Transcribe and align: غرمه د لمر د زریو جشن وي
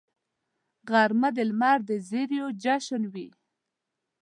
غرمه 0.89 1.29
د 1.37 1.39
لمر 1.49 1.77
د 1.89 1.89
زریو 2.09 2.47
جشن 2.63 3.03
وي 3.13 3.27